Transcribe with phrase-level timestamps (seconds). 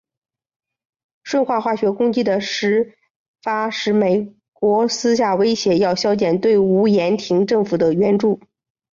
[1.21, 2.97] 顺化化学攻击的事
[3.43, 8.41] 发使美国私下威胁要削减对吴廷琰政府的援助。